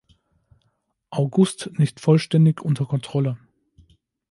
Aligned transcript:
August 1.11 1.77
nicht 1.77 1.99
vollständig 1.99 2.61
unter 2.63 2.87
Kontrolle. 2.87 3.37